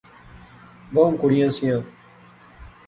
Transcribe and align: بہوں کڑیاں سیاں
بہوں 0.93 1.13
کڑیاں 1.21 1.49
سیاں 1.55 1.79